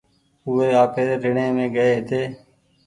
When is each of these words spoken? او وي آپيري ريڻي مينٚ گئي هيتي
او 0.43 0.49
وي 0.57 0.67
آپيري 0.83 1.15
ريڻي 1.23 1.45
مينٚ 1.55 1.73
گئي 1.75 1.89
هيتي 1.97 2.21